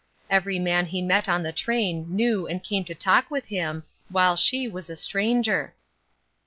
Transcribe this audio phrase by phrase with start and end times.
[0.31, 4.35] Every man he met on the train knew and came to talk with him, while
[4.35, 5.75] she was a stranger.